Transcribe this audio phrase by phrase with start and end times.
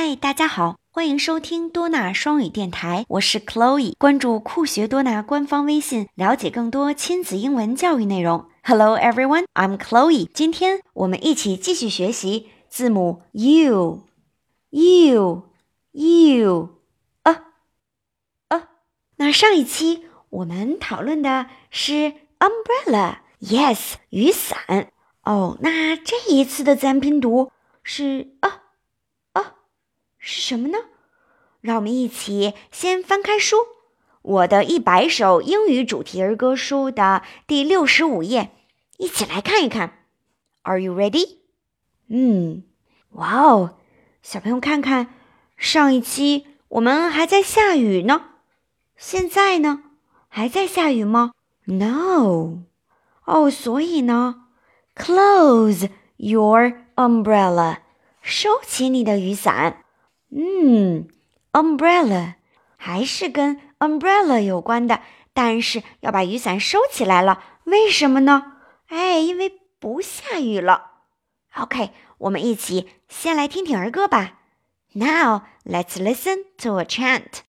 [0.00, 3.94] 嗨，大家好，欢迎收听多纳双语电台，我是 Chloe。
[3.98, 8.48] 关注酷学多纳官方微信，了解更多亲子英文教育内容。
[8.62, 10.28] Hello everyone, I'm Chloe。
[10.32, 14.04] 今天我们一起继续学习字母 U。
[14.70, 15.42] U
[15.90, 16.68] U
[17.24, 17.44] 啊
[18.46, 18.68] 啊！
[19.16, 24.92] 那上一期我们讨论的是 umbrella，yes，雨伞。
[25.24, 27.50] 哦，那这一次的自然拼读
[27.82, 28.62] 是啊。
[30.18, 30.78] 是什么呢？
[31.60, 33.56] 让我们一起先翻开书，
[34.22, 38.50] 《我的一百首英语主题儿歌》书的第六十五页，
[38.96, 40.04] 一起来看一看。
[40.62, 41.38] Are you ready？
[42.08, 42.62] 嗯，
[43.10, 43.76] 哇哦，
[44.22, 45.14] 小朋友看看，
[45.56, 48.24] 上一期我们还在下雨呢，
[48.96, 49.82] 现在呢
[50.28, 51.32] 还在下雨吗
[51.64, 52.64] ？No。
[53.24, 54.46] 哦，所以呢
[54.94, 57.78] ，close your umbrella，
[58.22, 59.84] 收起你的雨伞。
[60.30, 61.08] 嗯
[61.52, 62.34] ，umbrella
[62.76, 65.00] 还是跟 umbrella 有关的，
[65.32, 68.56] 但是要把雨伞收起来了，为什么呢？
[68.88, 70.92] 哎，因为不下雨了。
[71.56, 74.38] OK，我们一起先来听听儿歌吧。
[74.92, 77.40] Now let's listen to a chant.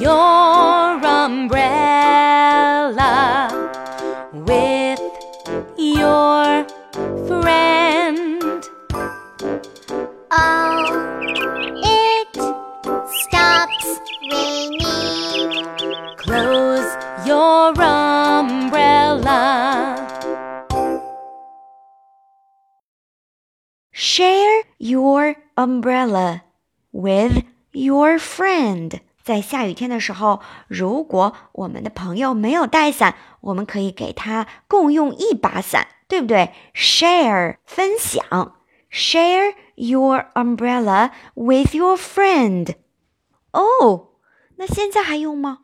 [0.00, 1.88] Your umbrella
[4.32, 5.00] with
[5.76, 6.64] your
[7.26, 8.42] friend.
[10.30, 10.84] Oh,
[11.82, 12.34] it
[13.22, 15.66] stops raining.
[16.16, 19.42] Close your umbrella.
[23.92, 26.42] Share your umbrella
[26.92, 38.56] with Your friend，在下雨天的时候，如果我们的朋友没有带伞，我们可以给他共用一把伞，对不对？Share，分享
[38.90, 42.74] ，Share your umbrella with your friend。
[43.52, 44.08] 哦，
[44.56, 45.60] 那现在还用吗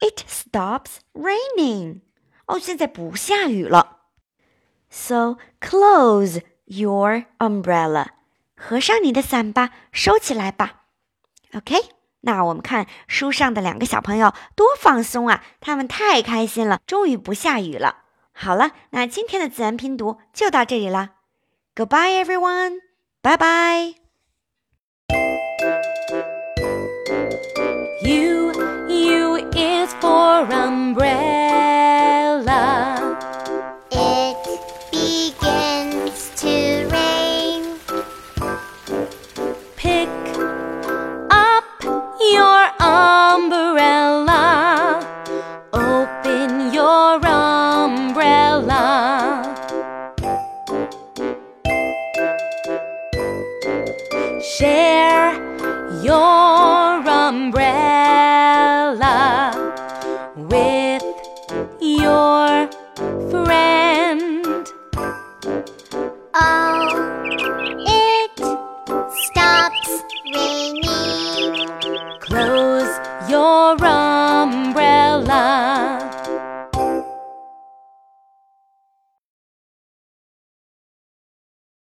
[0.00, 2.02] ？It stops raining。
[2.46, 3.98] 哦，现在不下雨了。
[4.90, 8.06] So close your umbrella，
[8.56, 10.84] 合上你的伞吧，收起来吧。
[11.52, 11.76] OK，
[12.22, 15.44] 那我们看书上的两个小朋友多放松啊！
[15.60, 17.98] 他们太开心了，终于不下雨了。
[18.32, 21.10] 好了，那今天的自然拼读就到这里了。
[21.74, 22.80] Goodbye everyone，
[23.22, 23.94] 拜拜。
[28.04, 28.52] U
[28.88, 30.77] you is for um.
[54.58, 55.34] Share
[56.02, 58.26] your umbrella
[60.34, 61.04] with
[61.80, 62.68] your
[63.30, 64.66] friend.
[66.34, 66.90] Oh,
[67.86, 68.36] it
[69.22, 70.02] stops
[70.34, 71.68] raining.
[72.18, 72.98] Close
[73.30, 73.97] your umbrella.